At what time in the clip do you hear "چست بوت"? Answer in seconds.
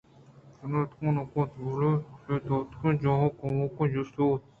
3.93-4.41